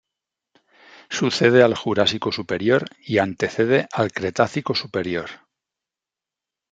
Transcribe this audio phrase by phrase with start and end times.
[1.11, 5.29] Sucede al Jurásico superior y antecede al Cretácico superior.